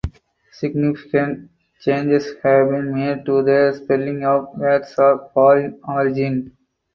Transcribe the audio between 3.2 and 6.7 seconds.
to the spelling of words of foreign origin.